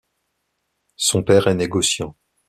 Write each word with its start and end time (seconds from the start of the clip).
Son 0.95 1.21
père 1.21 1.47
est 1.47 1.53
négociant. 1.53 2.15